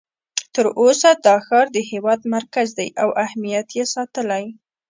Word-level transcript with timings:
تر 0.53 0.65
اوسه 0.81 1.09
دا 1.25 1.35
ښار 1.45 1.65
د 1.75 1.77
هېواد 1.91 2.19
مرکز 2.35 2.67
دی 2.77 2.87
او 3.01 3.09
اهمیت 3.25 3.67
یې 3.77 3.83
ساتلی. 3.93 4.45